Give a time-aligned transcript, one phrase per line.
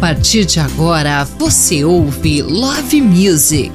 [0.00, 3.72] partir de agora, você ouve Love Music.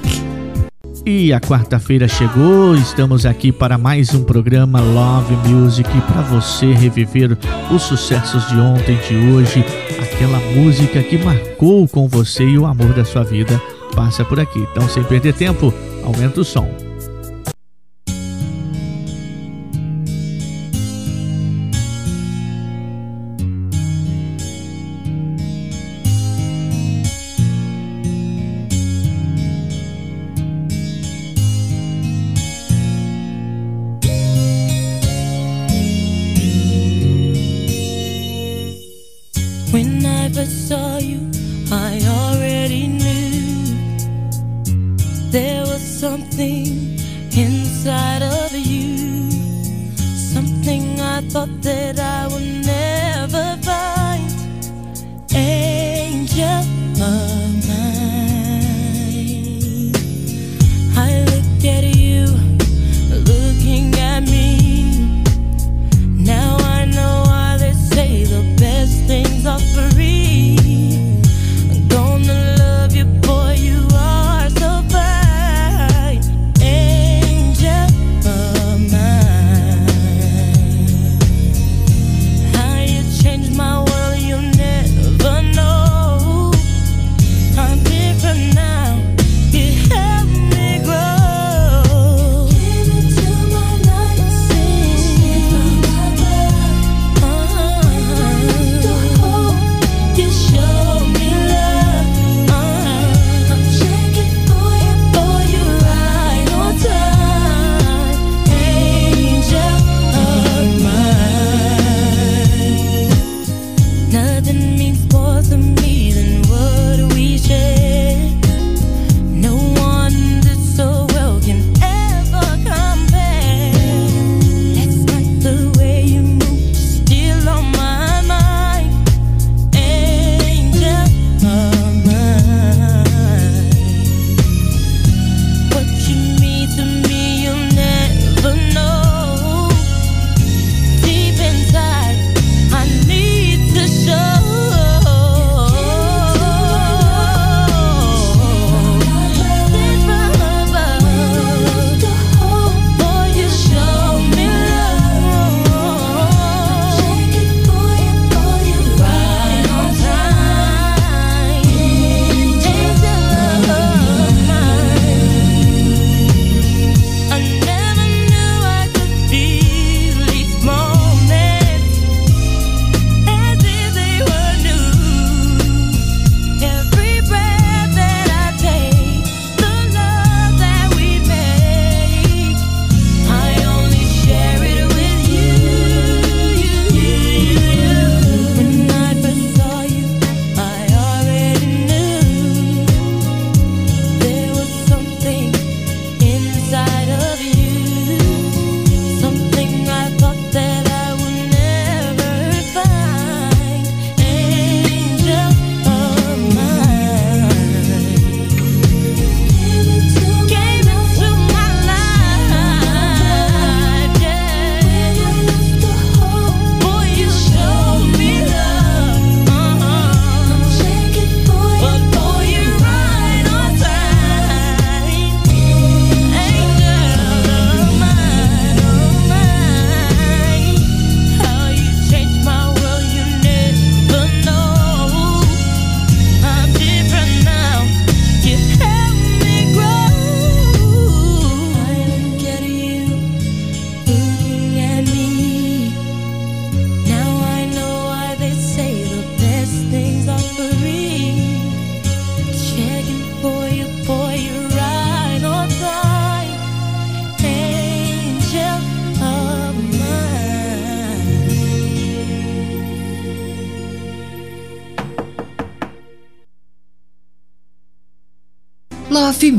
[1.05, 7.37] E a quarta-feira chegou, estamos aqui para mais um programa Love Music para você reviver
[7.71, 9.63] os sucessos de ontem, de hoje,
[10.01, 13.61] aquela música que marcou com você e o amor da sua vida
[13.95, 14.59] passa por aqui.
[14.71, 15.73] Então, sem perder tempo,
[16.03, 16.86] aumenta o som.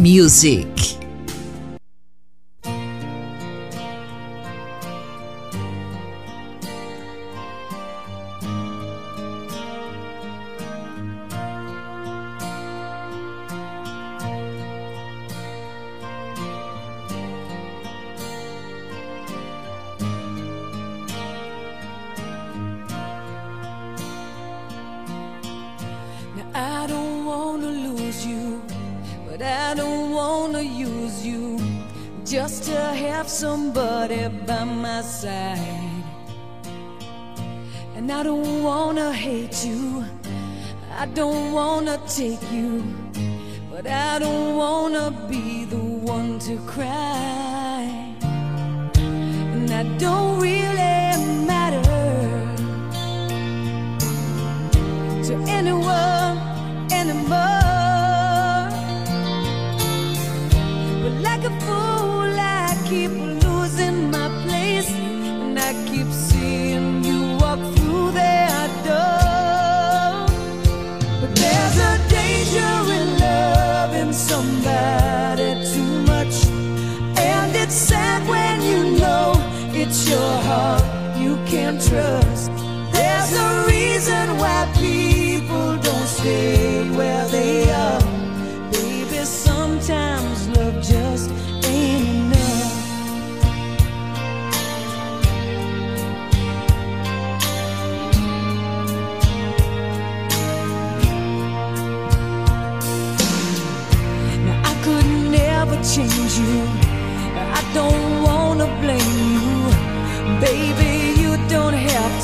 [0.08, 0.97] Music.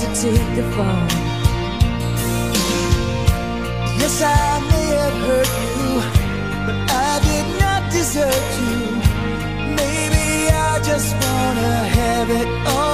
[0.04, 1.06] to take the fall.
[4.00, 5.92] Yes, I may have hurt you,
[6.66, 8.76] but I did not desert you.
[9.80, 12.93] Maybe I just wanna have it all.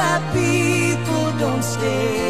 [0.00, 2.29] why people don't stay.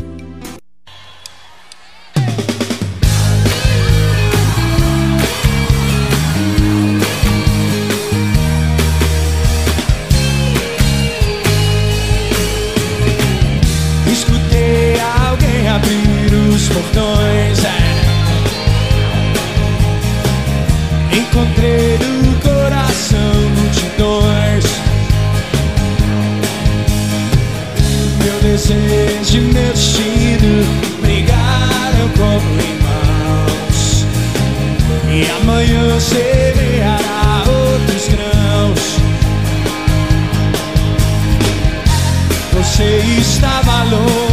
[29.23, 30.65] de meu destino
[31.01, 34.05] brigaram como irmãos.
[35.09, 38.97] E amanhã semeará outros grãos.
[42.53, 44.30] Você estava louco.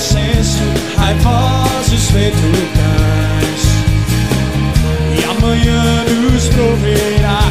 [0.00, 0.62] senso,
[0.96, 2.36] raivosos feito
[2.74, 3.62] cães.
[5.18, 7.42] E amanhã nos proverá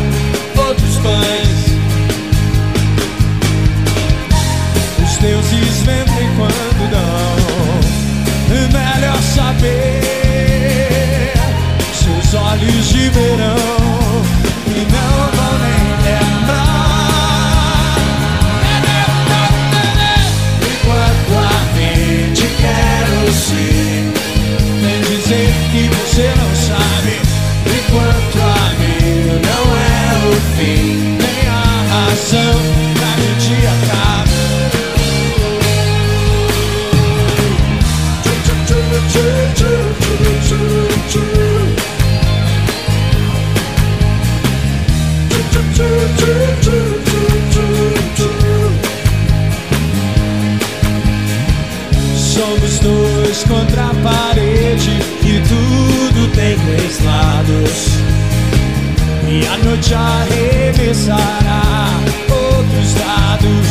[0.58, 1.60] outros pães.
[5.04, 7.40] Os deuses vendem quando dão,
[8.56, 10.02] é melhor saber.
[11.94, 13.79] Seus olhos de verão.
[53.50, 54.92] contra a parede
[55.24, 57.98] e tudo tem dois lados.
[59.28, 61.90] E a noite arremessará
[62.30, 63.70] outros dados.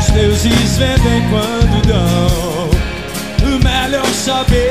[0.00, 2.70] Os deuses vendem quando dão.
[3.46, 4.64] O melhor saber.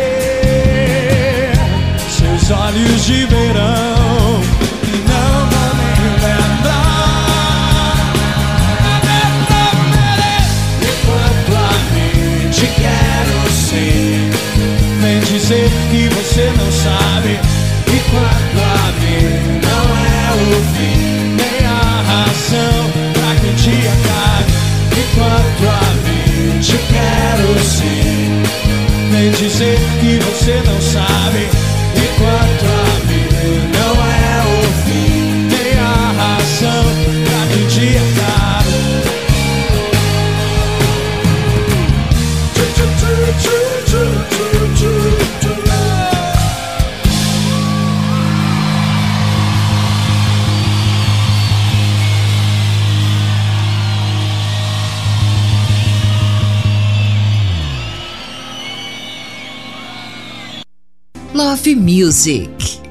[2.10, 4.03] Seus olhos de verão.
[29.32, 31.63] dizer que você não sabe.
[61.72, 62.83] Music.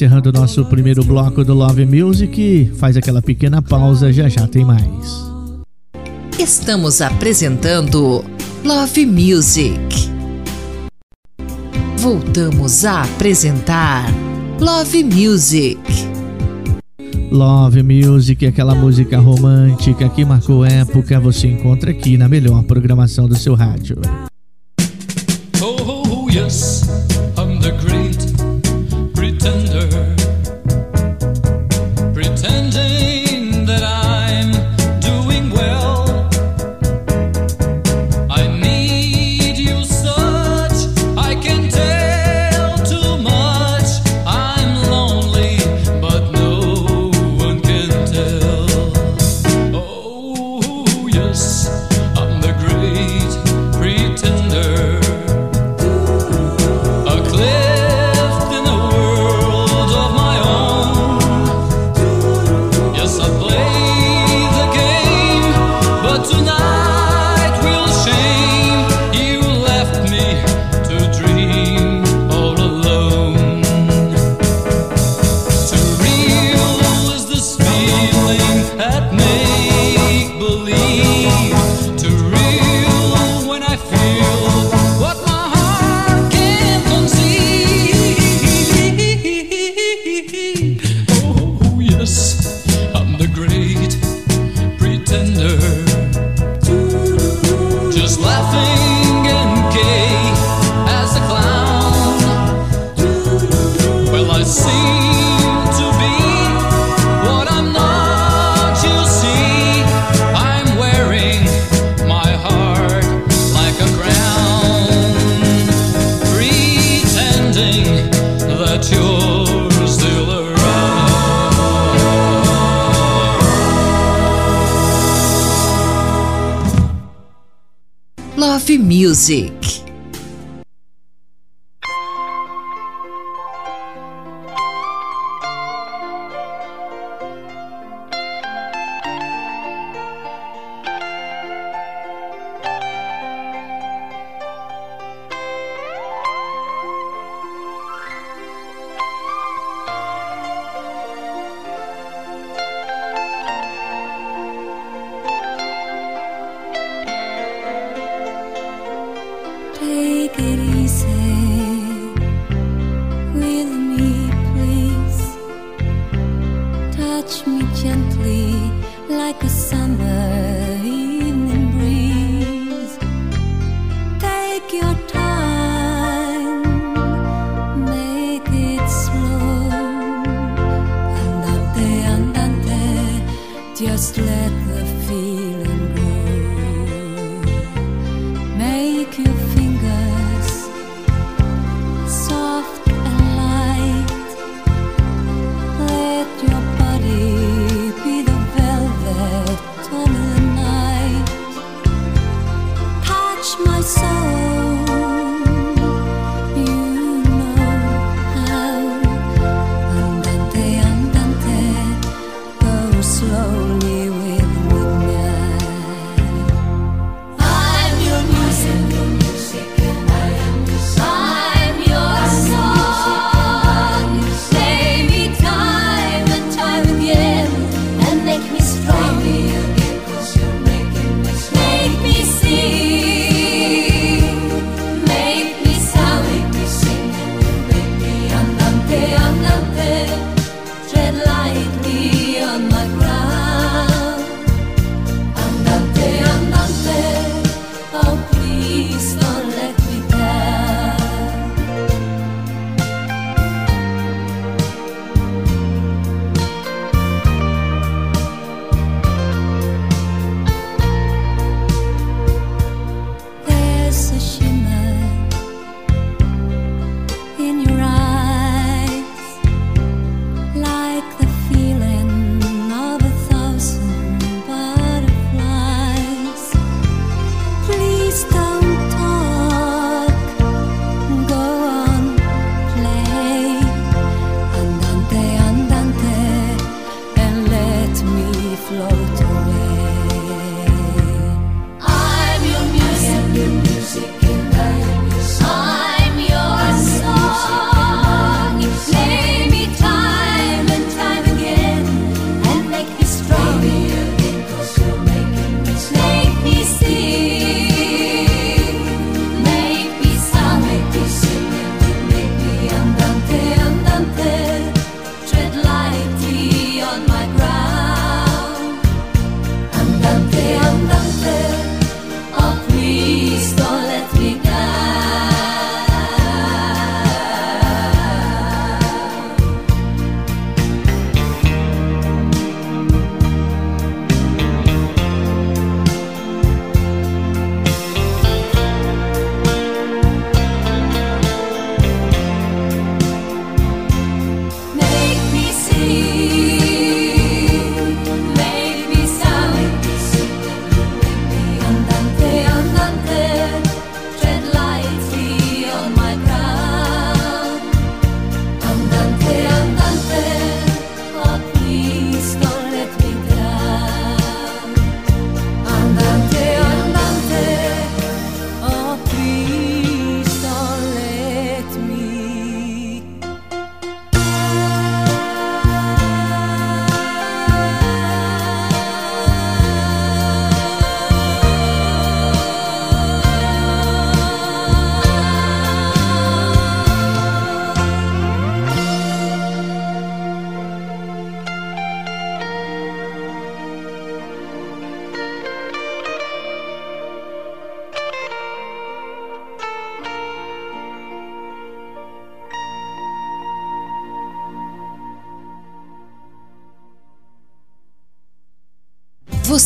[0.00, 2.72] encerrando o nosso primeiro bloco do Love Music.
[2.78, 5.28] Faz aquela pequena pausa, já já tem mais.
[6.38, 8.24] Estamos apresentando
[8.64, 9.78] Love Music.
[11.98, 14.06] Voltamos a apresentar
[14.58, 15.78] Love Music.
[17.30, 23.36] Love Music, aquela música romântica que marcou época, você encontra aqui na melhor programação do
[23.36, 24.00] seu rádio.
[25.60, 26.79] Oh, oh, oh yes.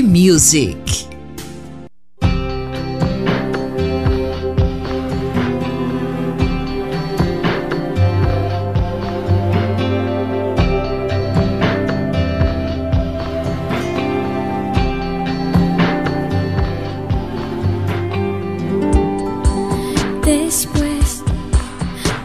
[0.00, 0.76] Love Music.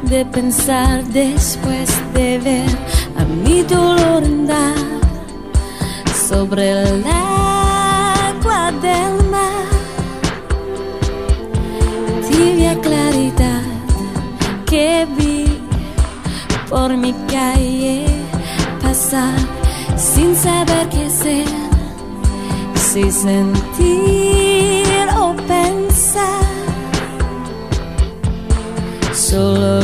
[0.03, 2.69] De pensar, después de ver
[3.17, 4.75] a mi dolor andar
[6.29, 7.34] sobre agua
[8.87, 9.67] del mar,
[12.29, 13.63] tibia claridad
[14.69, 15.45] que vi
[16.69, 18.05] por mi calle
[18.81, 19.37] pasar
[19.97, 21.47] sin saber qué hacer,
[22.75, 24.85] si sentir
[25.17, 26.43] o pensar.
[29.13, 29.81] Solo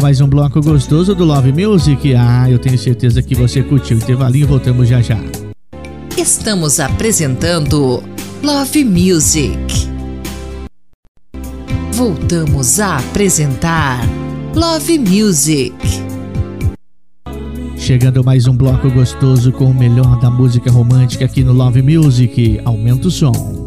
[0.00, 2.14] Mais um bloco gostoso do Love Music.
[2.14, 4.46] Ah, eu tenho certeza que você curtiu o intervalinho.
[4.46, 5.18] Voltamos já já.
[6.16, 8.02] Estamos apresentando
[8.42, 9.50] Love Music.
[11.92, 14.00] Voltamos a apresentar
[14.54, 15.74] Love Music.
[17.76, 22.58] Chegando mais um bloco gostoso com o melhor da música romântica aqui no Love Music.
[22.64, 23.59] Aumenta o som.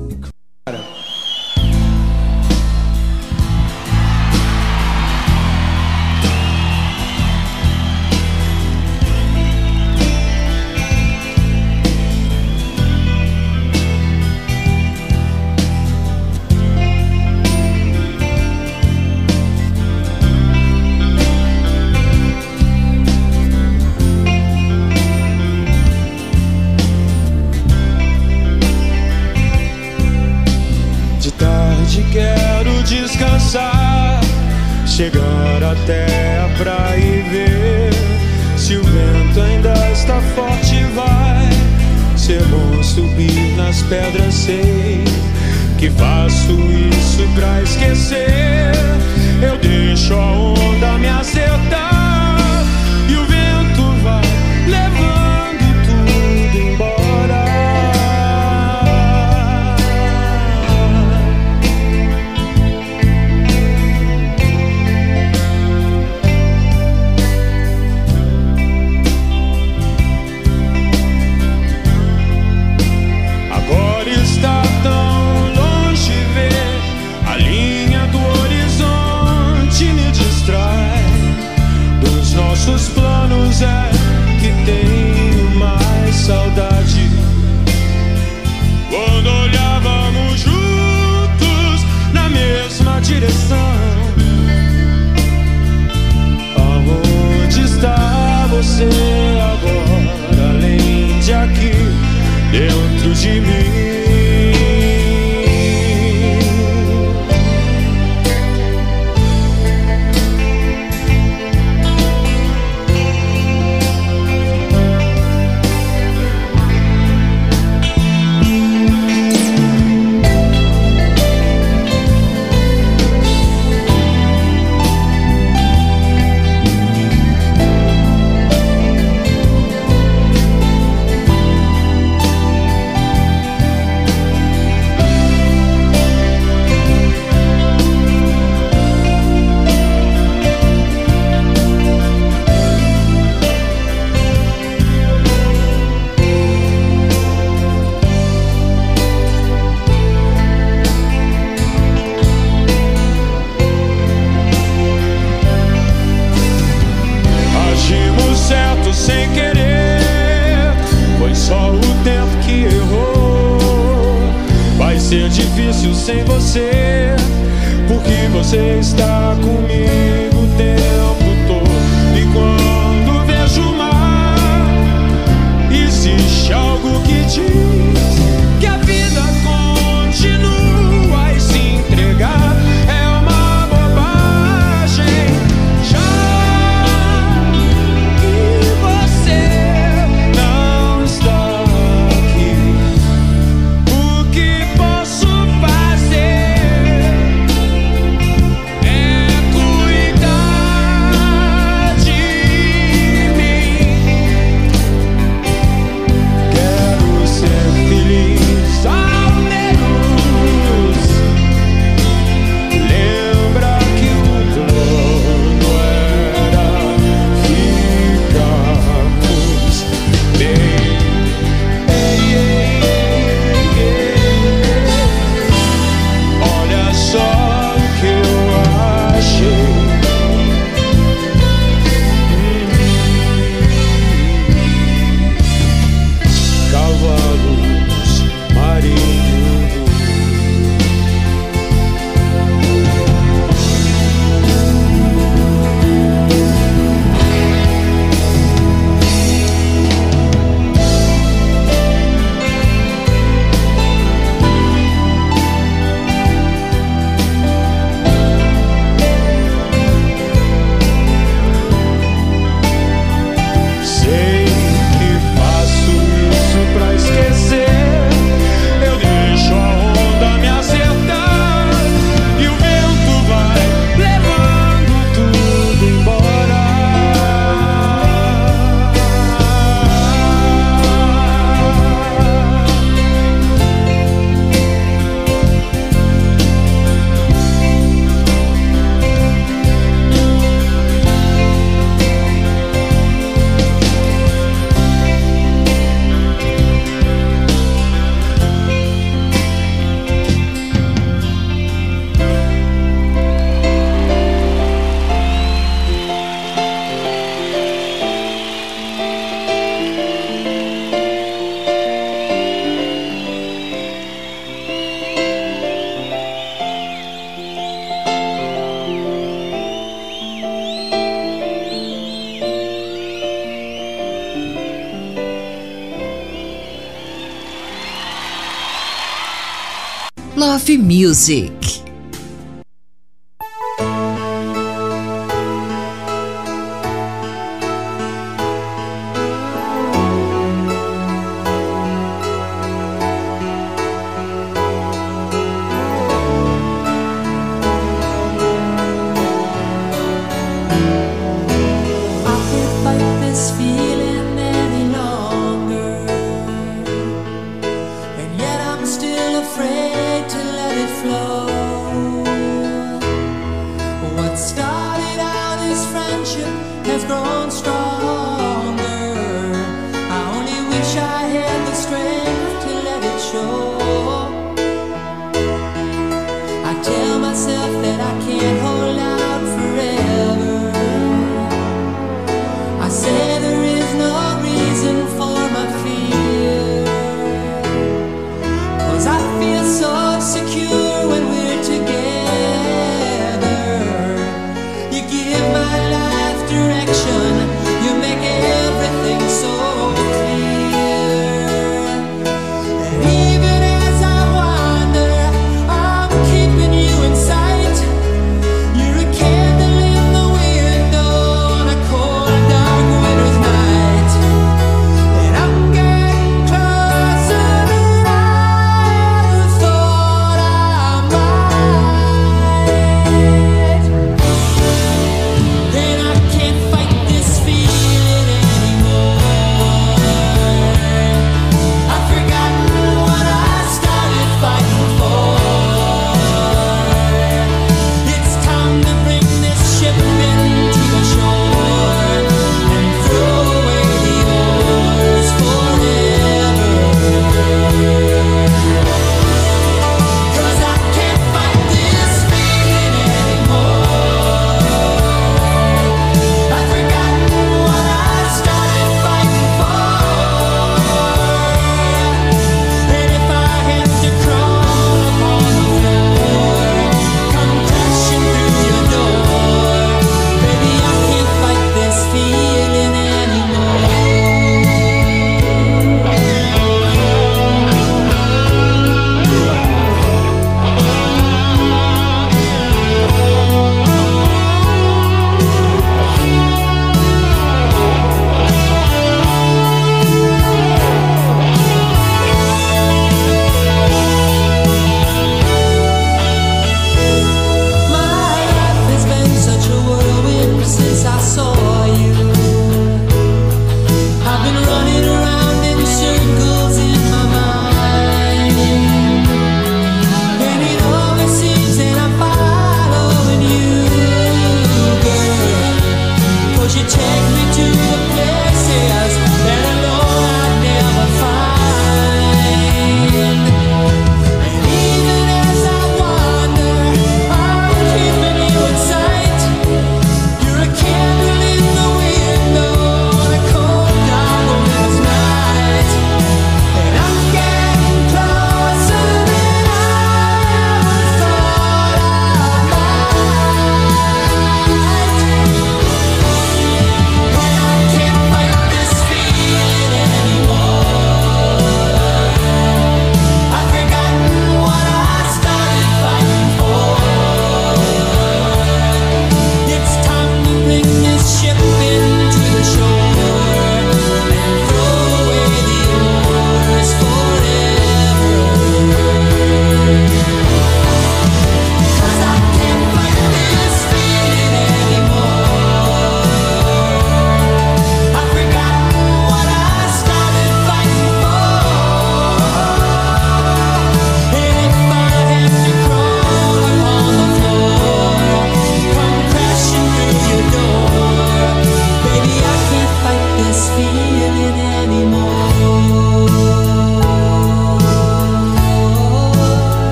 [331.14, 331.53] Music.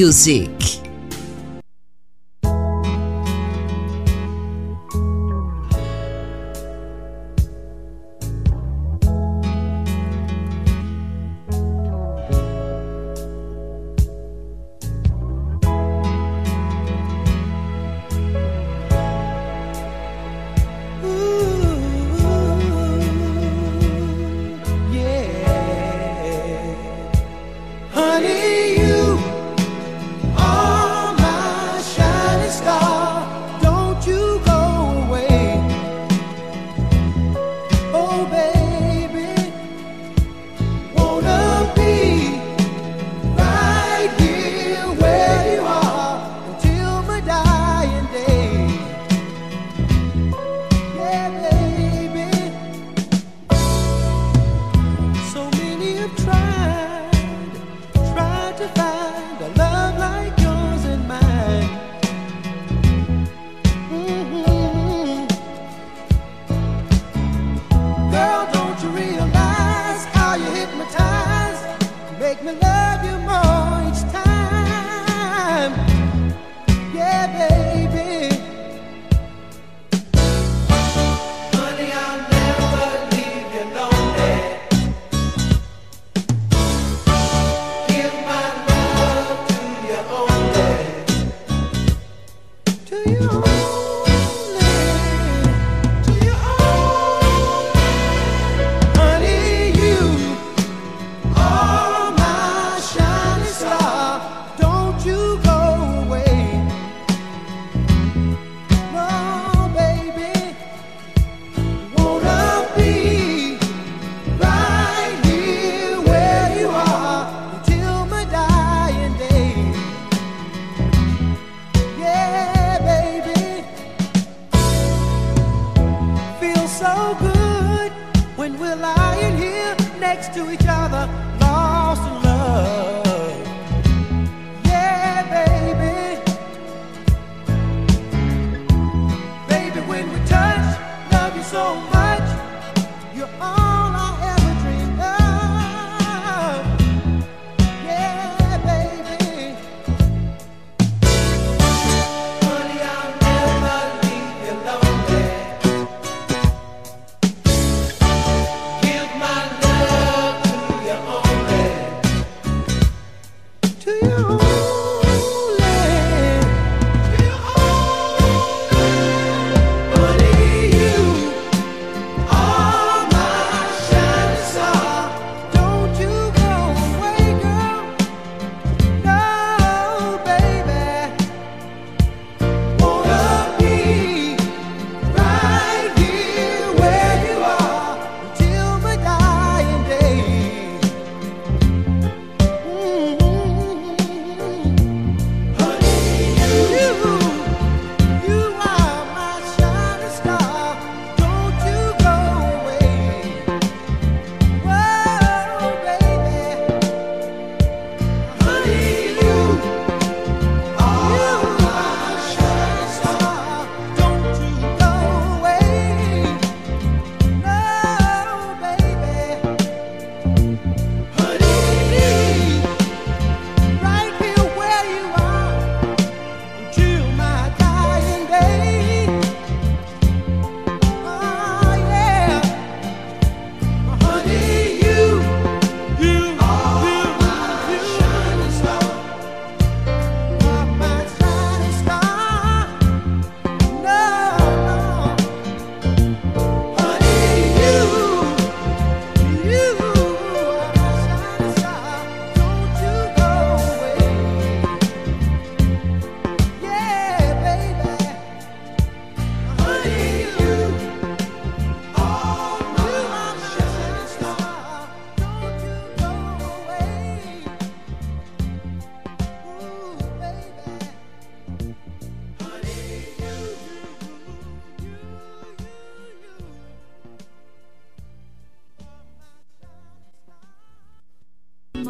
[0.00, 0.49] Music.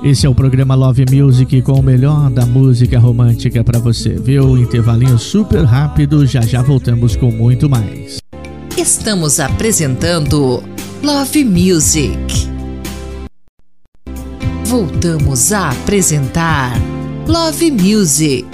[0.02, 4.10] Esse é o programa Love Music com o melhor da música romântica para você.
[4.10, 4.56] Viu?
[4.56, 8.18] Intervalinho super rápido, já já voltamos com muito mais.
[8.78, 10.62] Estamos apresentando
[11.02, 12.48] Love Music.
[14.64, 16.72] Voltamos a apresentar
[17.28, 18.46] Love Music.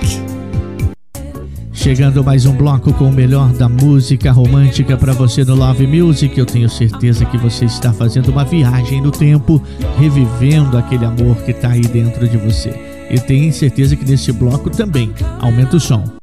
[1.86, 6.36] Chegando mais um bloco com o melhor da música romântica para você no Love Music.
[6.36, 9.62] Eu tenho certeza que você está fazendo uma viagem no tempo,
[9.96, 12.70] revivendo aquele amor que está aí dentro de você.
[13.08, 16.15] E tenho certeza que nesse bloco também aumenta o som.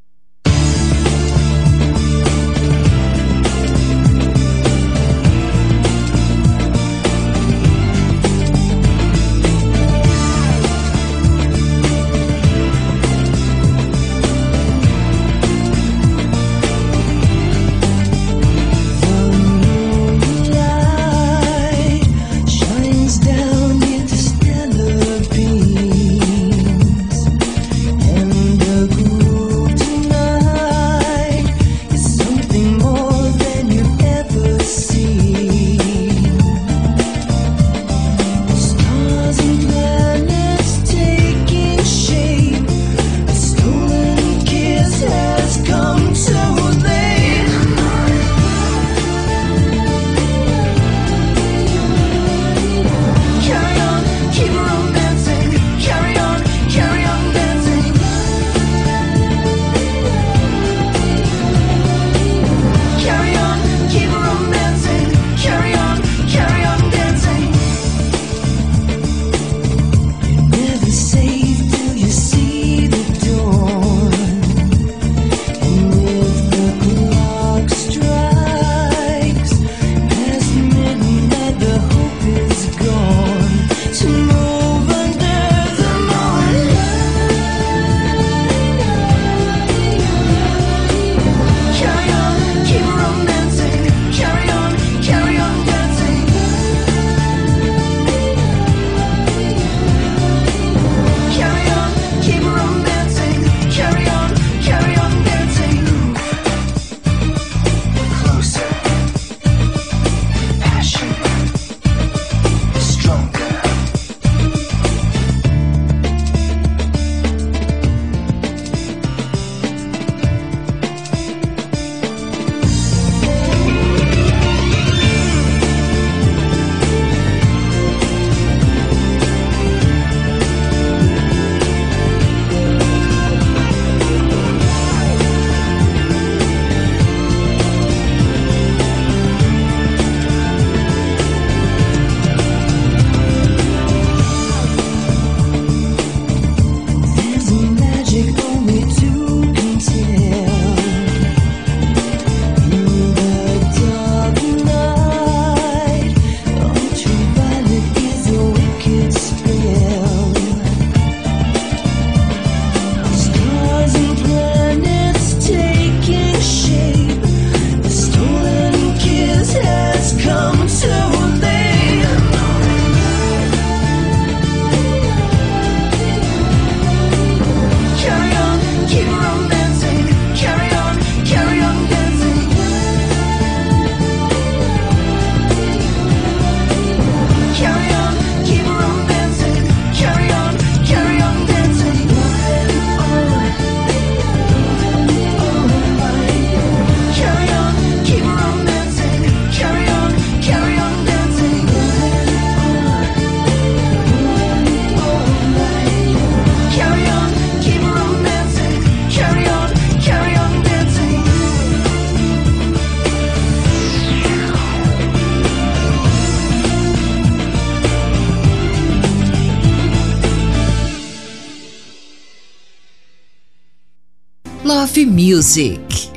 [225.24, 226.13] Music.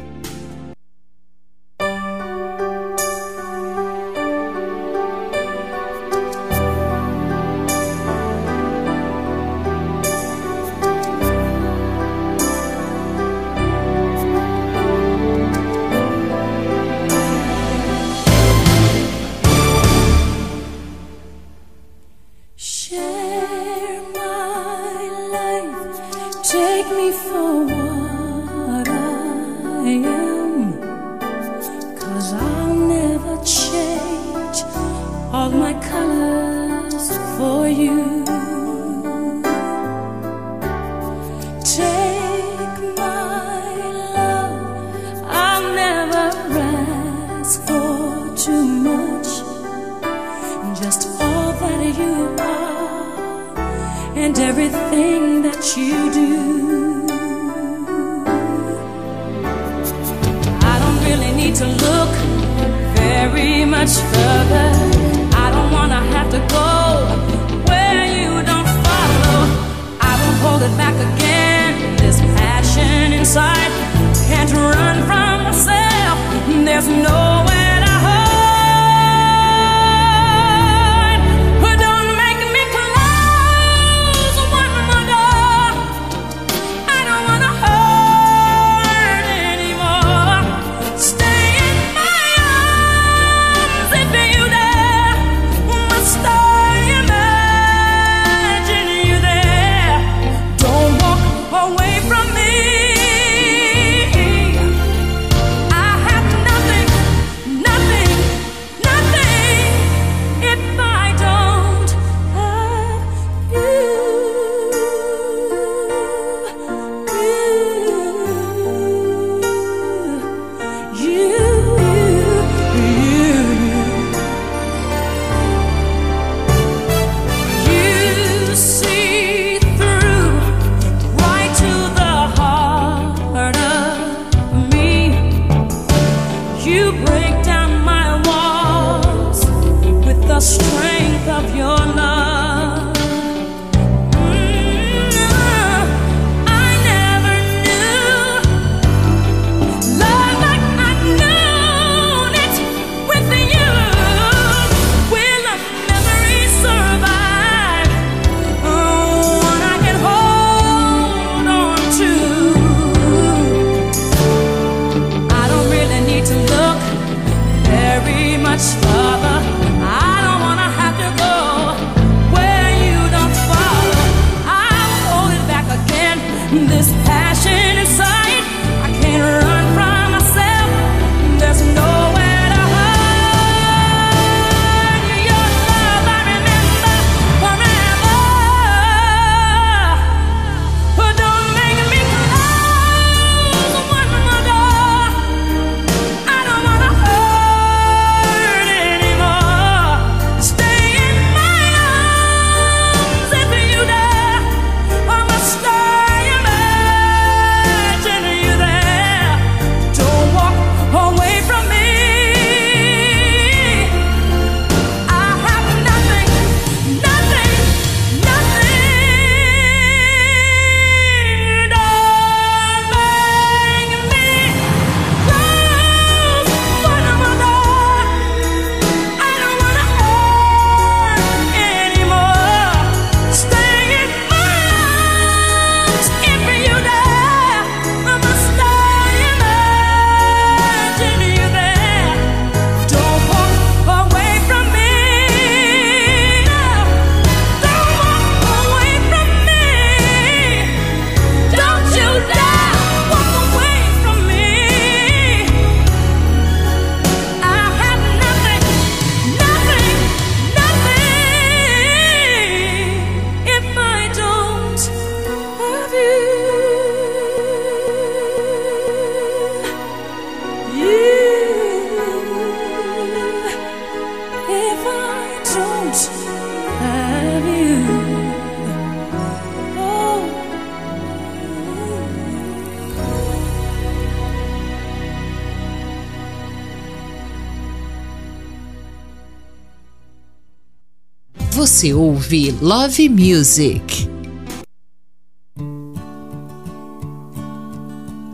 [291.87, 294.09] Você ouve Love Music.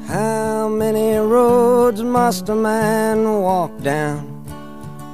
[0.09, 4.24] How many roads must a man walk down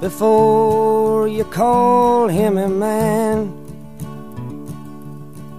[0.01, 3.53] before you call him a man?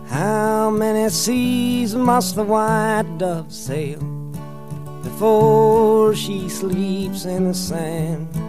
[0.07, 3.99] How many seas must the white dove sail
[5.03, 8.48] before she sleeps in the sand?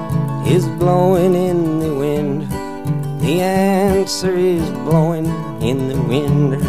[0.47, 2.49] is blowing in the wind.
[3.21, 5.25] The answer is blowing
[5.61, 6.61] in the wind.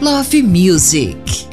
[0.00, 1.49] Love Music.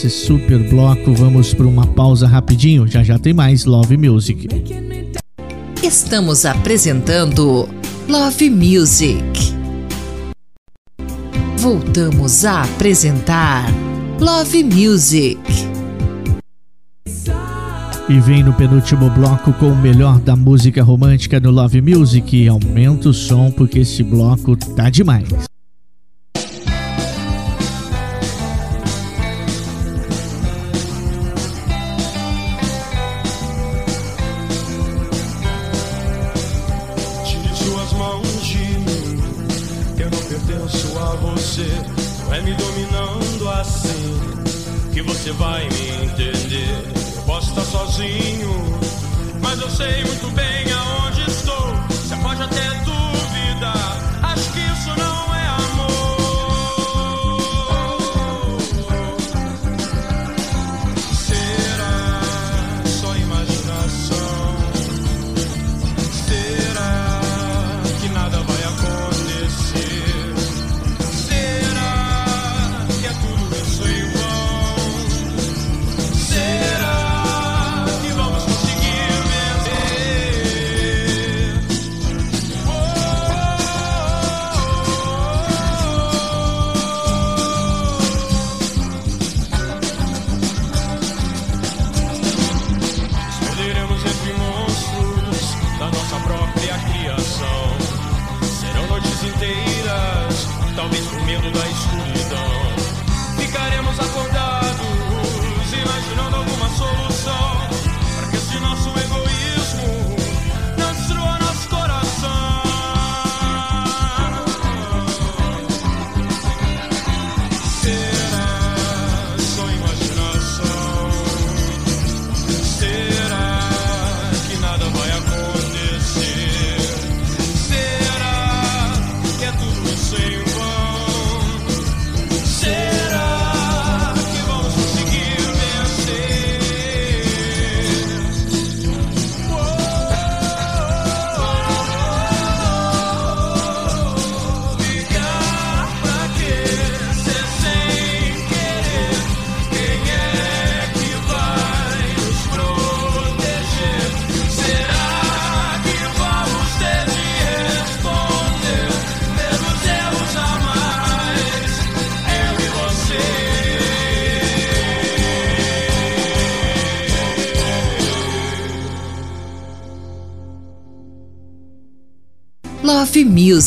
[0.00, 2.86] desse super bloco, vamos para uma pausa rapidinho.
[2.86, 4.48] Já já tem mais Love Music.
[5.82, 7.68] Estamos apresentando
[8.08, 9.20] Love Music.
[11.58, 13.66] Voltamos a apresentar
[14.18, 15.38] Love Music.
[18.08, 22.48] E vem no penúltimo bloco com o melhor da música romântica no Love Music.
[22.48, 25.49] Aumenta o som porque esse bloco tá demais.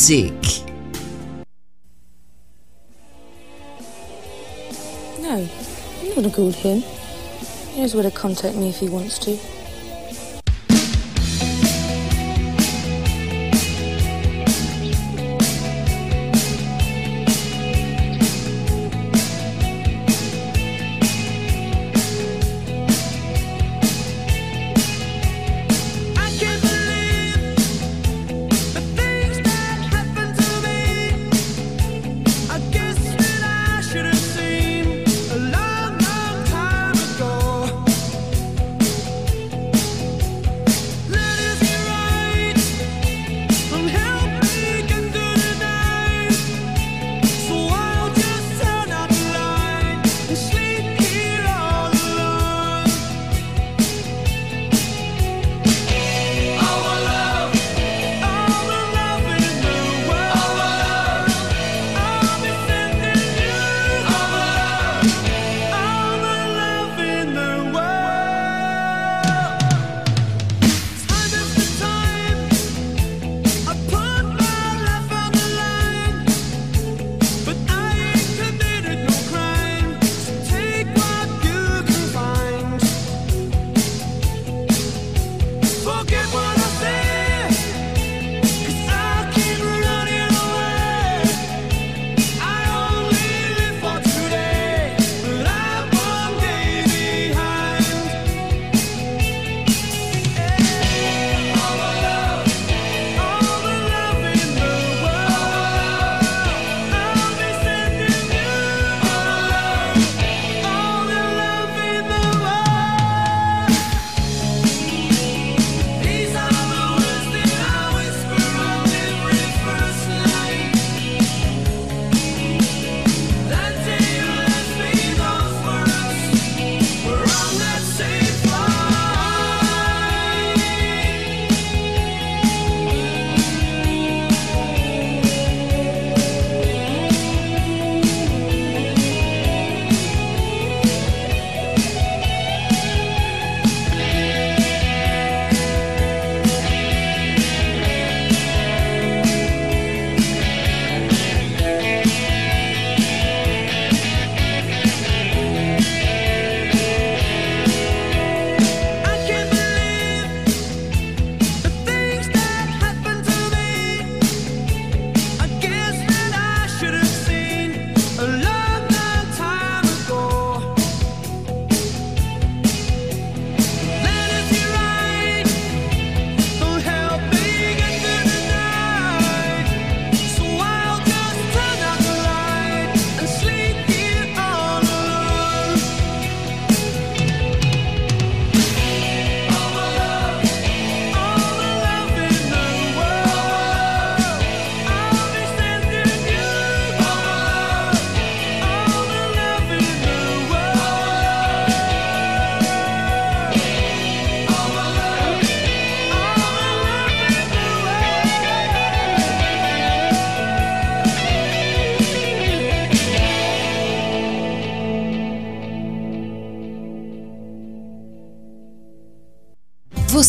[0.08, 0.32] music.
[5.18, 5.48] No,
[6.00, 6.82] I'm not a good him.
[7.70, 9.53] He knows where to contact me if he wants to.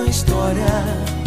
[0.00, 1.19] Nossa história.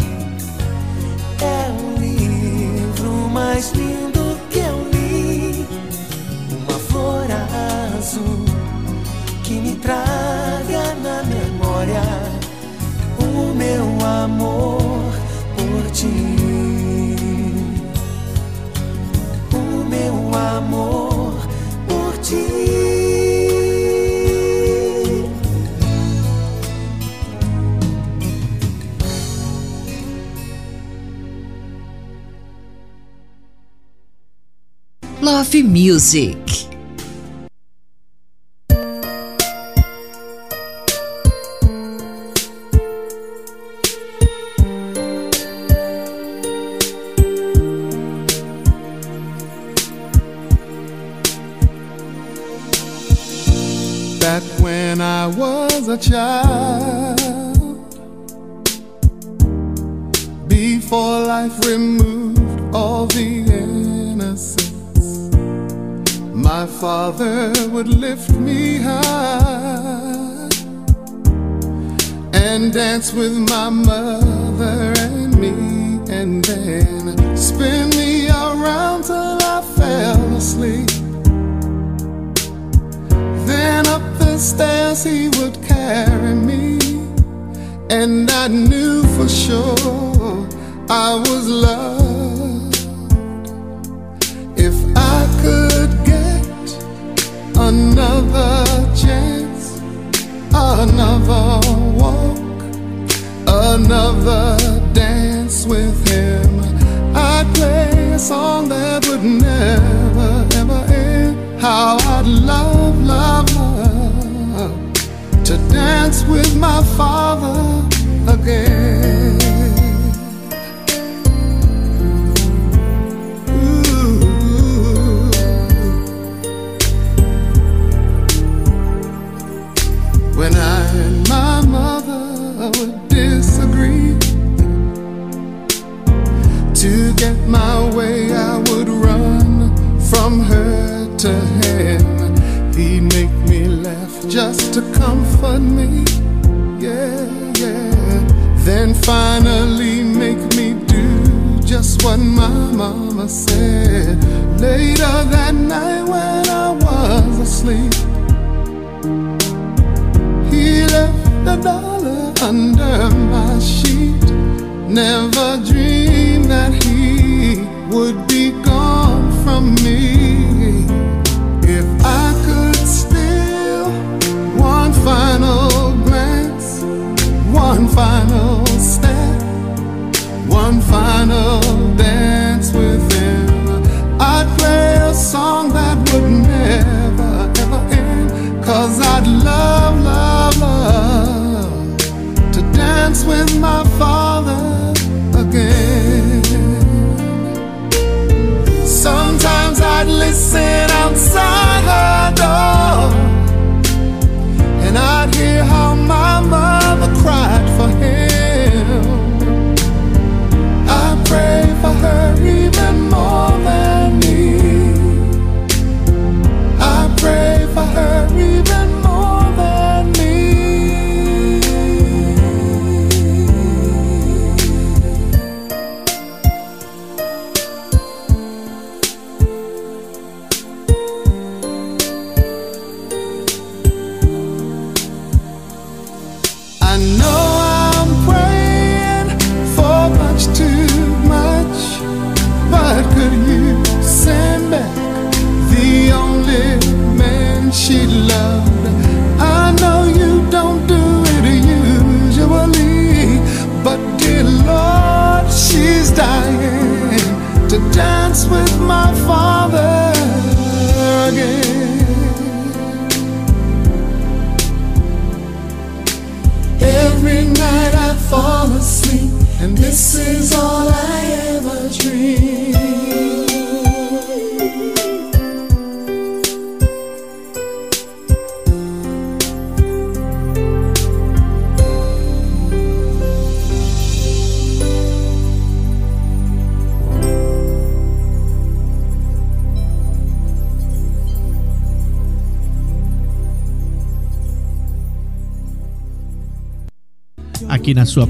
[35.74, 36.73] Music.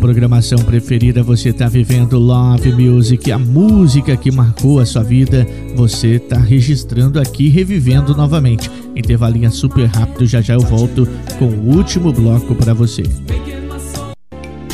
[0.04, 6.16] programação preferida, você está vivendo Love Music, a música que marcou a sua vida, você
[6.16, 8.70] está registrando aqui, revivendo novamente.
[8.94, 11.08] Intervalinha super rápido, já já eu volto
[11.38, 13.02] com o último bloco para você.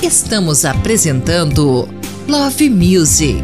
[0.02, 1.88] Estamos apresentando
[2.26, 3.38] Love Music.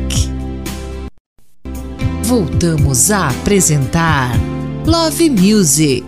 [2.25, 4.33] Voltamos a apresentar
[4.85, 6.06] Love Music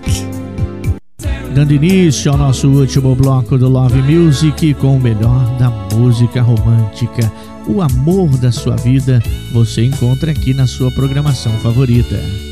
[1.58, 7.32] dando início ao nosso último bloco do Love Music com o melhor da música romântica.
[7.66, 9.20] O amor da sua vida
[9.52, 12.47] você encontra aqui na sua programação favorita.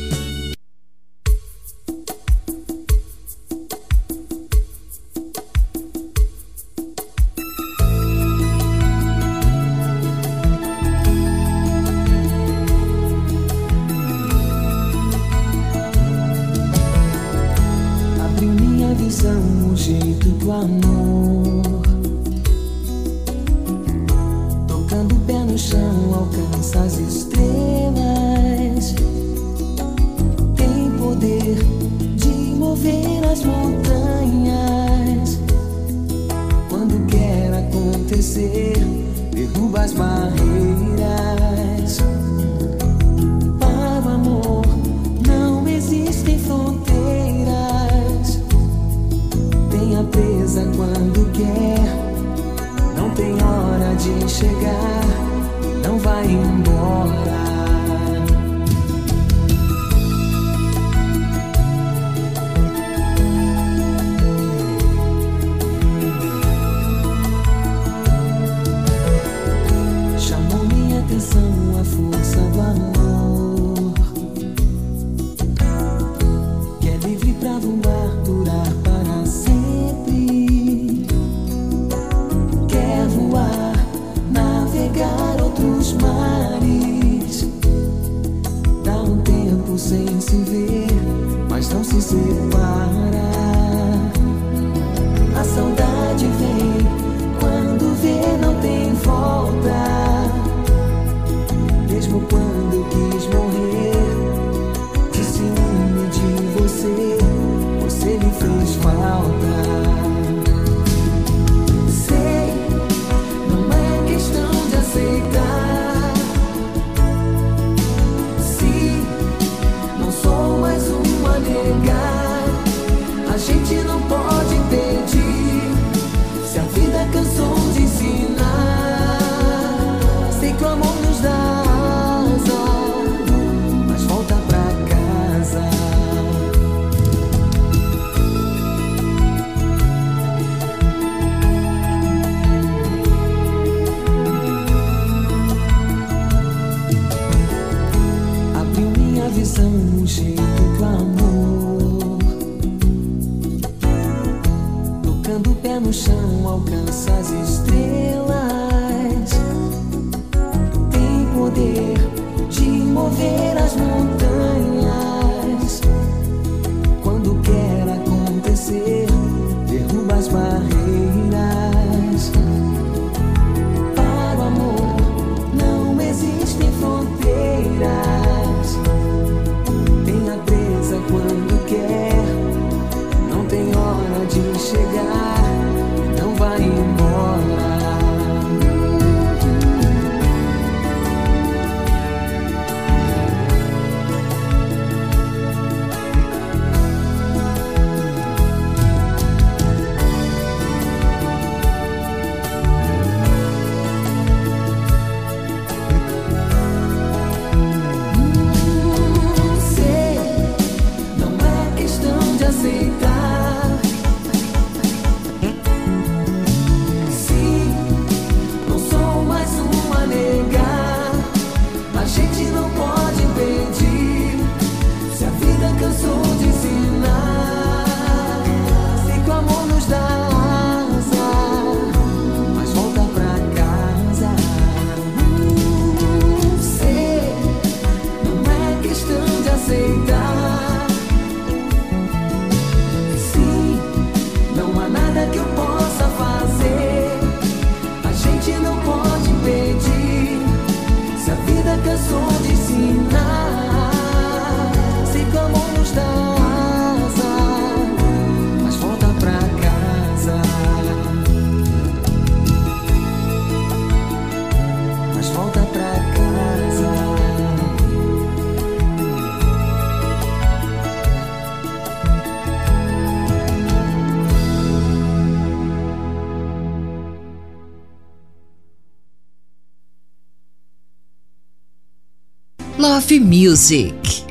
[283.27, 284.23] music.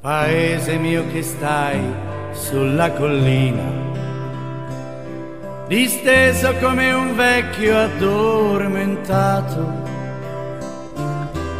[0.00, 1.80] Paese mio che stai
[2.32, 3.82] sulla collina
[5.68, 9.82] disteso come un vecchio addormentato.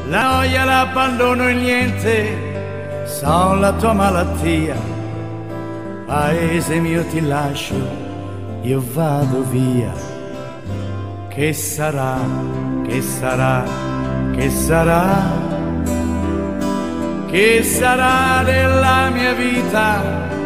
[0.08, 2.43] La noia, l'abbandono e niente
[3.24, 4.76] sono la tua malattia,
[6.04, 7.74] paese mio ti lascio,
[8.60, 9.94] io vado via.
[11.28, 12.18] Che sarà,
[12.86, 13.64] che sarà,
[14.30, 15.22] che sarà,
[17.30, 20.02] che sarà della mia vita,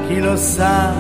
[0.07, 0.93] chi lo sa.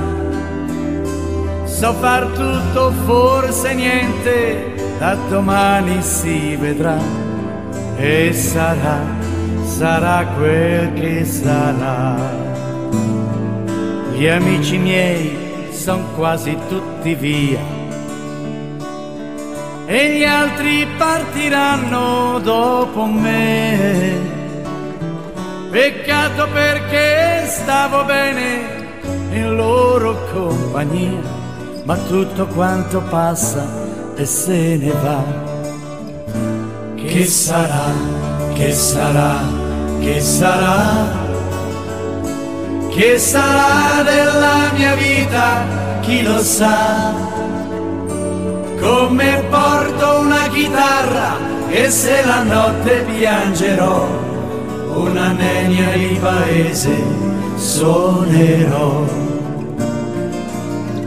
[1.65, 6.99] So far tutto, forse niente, da domani si vedrà
[7.97, 9.18] e sarà
[9.79, 12.17] sarà quel che sarà.
[14.13, 17.61] Gli amici miei sono quasi tutti via
[19.87, 24.17] e gli altri partiranno dopo me.
[25.71, 31.21] Peccato perché stavo bene in loro compagnia,
[31.85, 33.65] ma tutto quanto passa
[34.17, 35.23] e se ne va.
[36.97, 37.93] Che sarà,
[38.55, 39.58] che sarà?
[40.01, 41.27] Che sarà?
[42.91, 45.65] Che sarà della mia vita,
[46.01, 47.13] chi lo sa?
[48.81, 51.37] Come porto una chitarra
[51.69, 54.07] e se la notte piangerò,
[54.95, 56.97] una nenia di paese
[57.57, 59.05] suonerò.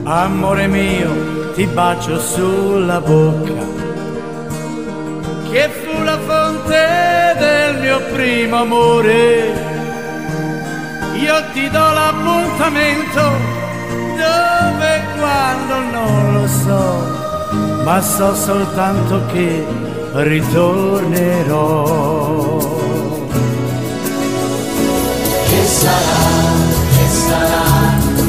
[0.03, 3.80] Amore mio, ti bacio sulla bocca,
[6.61, 9.69] fonte del mio primo amore
[11.15, 13.21] io ti do l'appuntamento
[14.17, 19.65] dove e quando non lo so, ma so soltanto che
[20.13, 21.83] ritornerò.
[25.47, 26.23] Che sarà,
[26.97, 27.63] che sarà,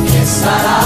[0.05, 0.81] che sarà,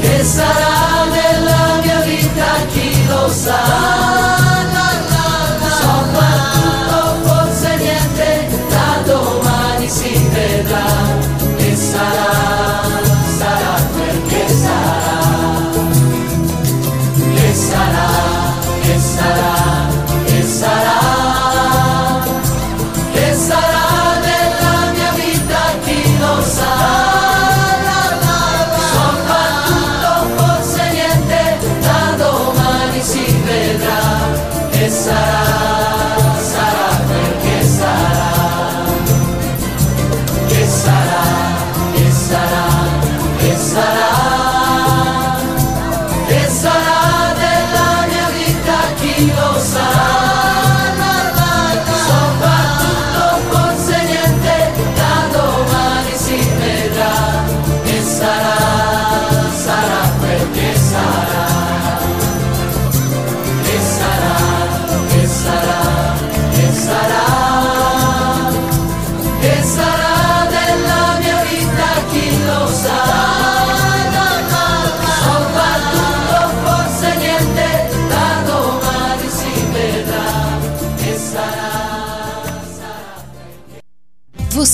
[0.00, 4.17] che sarà nella mia vita chi lo sa.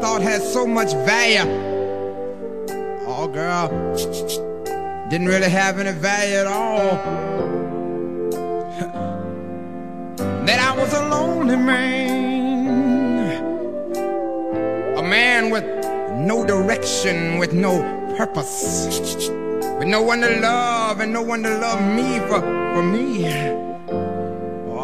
[0.00, 1.44] Thought had so much value.
[3.06, 3.68] Oh, girl,
[5.08, 6.96] didn't really have any value at all.
[10.46, 13.42] that I was a lonely man,
[14.96, 15.64] a man with
[16.26, 17.80] no direction, with no
[18.16, 19.28] purpose,
[19.78, 23.26] with no one to love and no one to love me for, for me.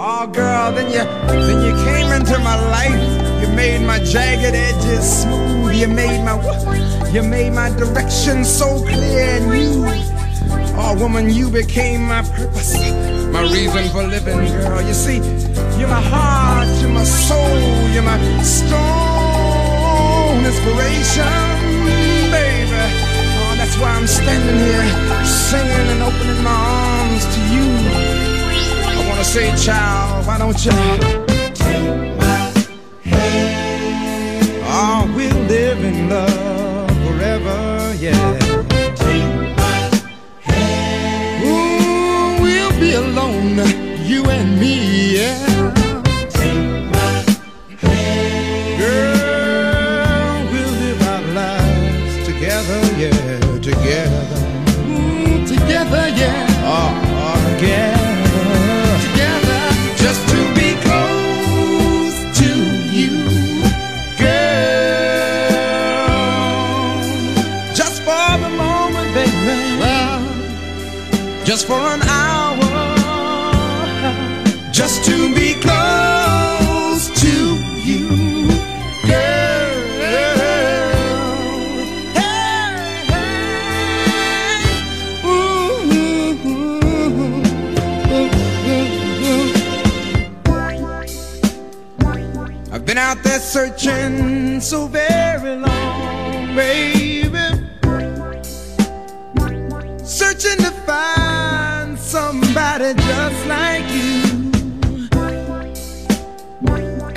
[0.04, 3.21] Oh, girl, then you then you came into my life
[3.54, 5.74] made my jagged edges smooth.
[5.74, 6.36] You made my
[7.12, 9.84] you made my direction so clear and new.
[10.74, 12.74] Oh, woman, you became my purpose,
[13.30, 14.80] my reason for living, girl.
[14.80, 15.18] You see,
[15.78, 19.92] you're my heart, you're my soul, you're my strong
[20.44, 21.26] inspiration,
[22.32, 22.84] baby.
[23.40, 24.86] Oh, that's why I'm standing here
[25.24, 27.68] singing and opening my arms to you.
[28.88, 32.11] I wanna say, child, why don't you?
[34.84, 38.18] Oh, we'll live in love forever, yeah.
[41.44, 43.58] Ooh, we'll be alone,
[44.04, 45.38] you and me, yeah.
[48.76, 54.24] Girl, we'll live our lives together, yeah, together.
[54.88, 56.51] Ooh, together, yeah.
[71.62, 72.58] just for an hour,
[74.72, 78.08] just to be close to you,
[79.06, 79.72] girl.
[80.00, 80.34] Hey,
[82.14, 83.42] hey.
[85.24, 87.42] Ooh, ooh, ooh,
[92.72, 97.01] I've been out there searching so very long, baby.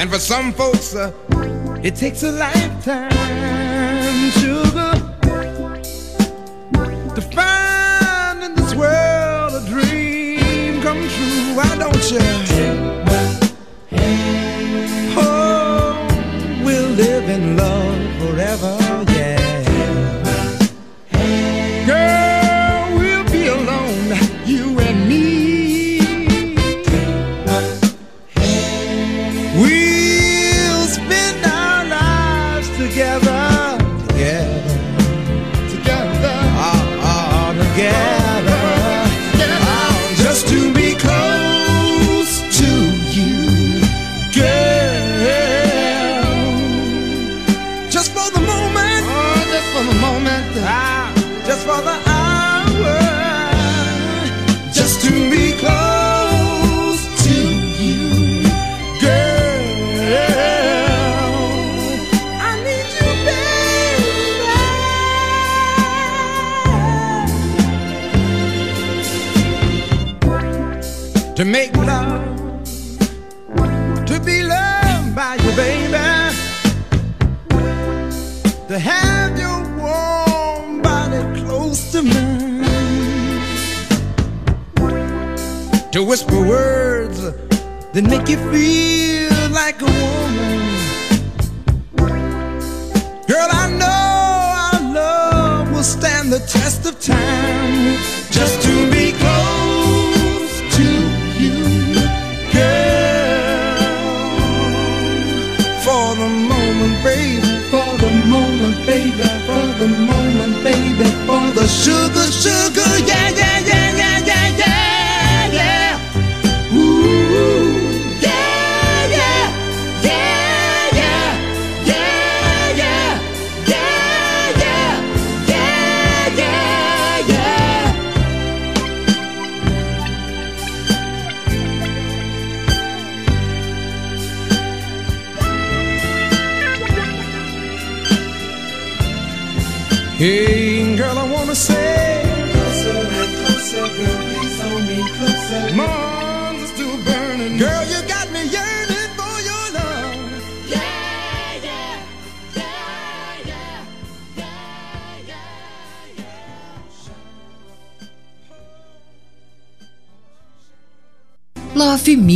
[0.05, 1.11] And for some folks, uh,
[1.83, 3.09] it takes a lifetime,
[4.33, 4.93] sugar,
[7.15, 11.55] to find in this world a dream come true.
[11.55, 12.44] Why don't you?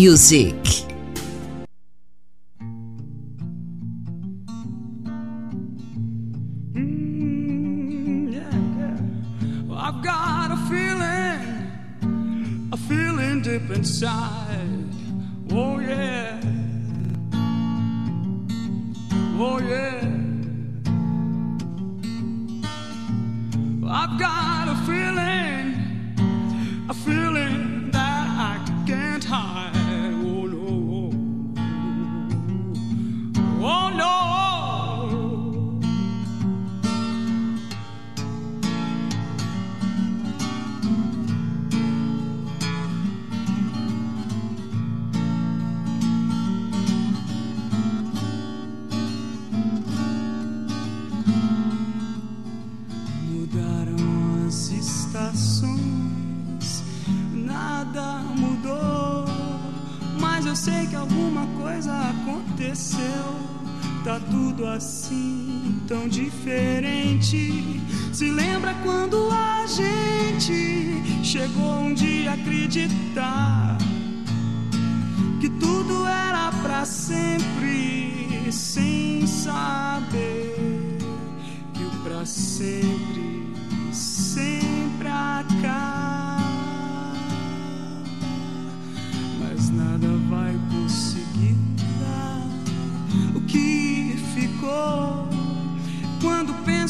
[0.10, 0.59] Music.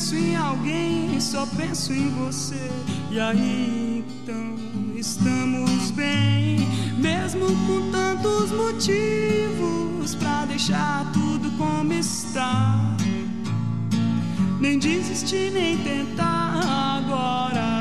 [0.09, 2.71] Penso em alguém, só penso em você.
[3.11, 4.55] E aí então
[4.95, 6.67] estamos bem,
[6.97, 12.97] mesmo com tantos motivos pra deixar tudo como está.
[14.59, 17.78] Nem desistir, nem tentar, agora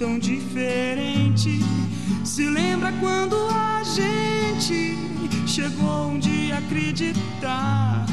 [0.00, 1.60] tão diferente.
[2.24, 4.96] Se lembra quando a gente
[5.46, 8.06] chegou um dia a acreditar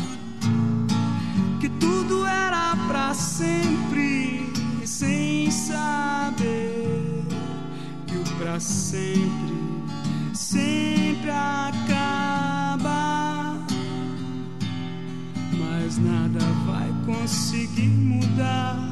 [1.61, 4.51] que tudo era pra sempre,
[4.83, 7.23] sem saber
[8.05, 9.55] que o pra sempre
[10.33, 12.85] sempre acaba.
[15.57, 18.86] Mas nada vai conseguir mudar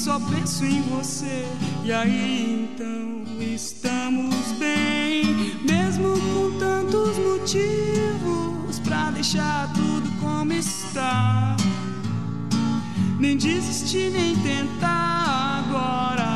[0.00, 1.44] só penso em você.
[1.84, 5.26] E aí então estamos bem,
[5.62, 11.54] mesmo com tantos motivos pra deixar tudo como está.
[13.18, 16.29] Nem desistir, nem tentar, agora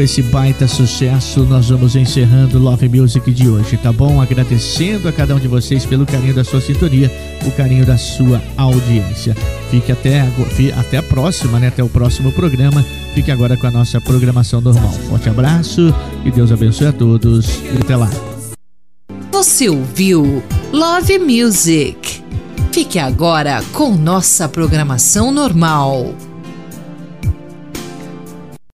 [0.00, 4.18] com esse baita sucesso, nós vamos encerrando Love Music de hoje, tá bom?
[4.18, 7.12] Agradecendo a cada um de vocês pelo carinho da sua sintonia,
[7.46, 9.36] o carinho da sua audiência.
[9.70, 10.26] Fique até,
[10.74, 11.68] até a próxima, né?
[11.68, 12.82] Até o próximo programa.
[13.14, 14.90] Fique agora com a nossa programação normal.
[15.10, 18.08] Forte abraço, que Deus abençoe a todos e até lá.
[19.30, 22.22] Você ouviu Love Music.
[22.72, 26.14] Fique agora com nossa programação normal.